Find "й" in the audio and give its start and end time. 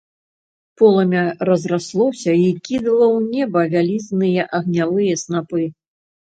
2.45-2.49